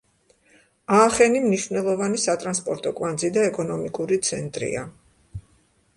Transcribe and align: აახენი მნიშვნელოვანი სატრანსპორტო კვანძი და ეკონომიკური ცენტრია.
აახენი 0.99 1.41
მნიშვნელოვანი 1.43 2.21
სატრანსპორტო 2.25 2.95
კვანძი 3.01 3.33
და 3.39 3.47
ეკონომიკური 3.53 4.21
ცენტრია. 4.31 4.87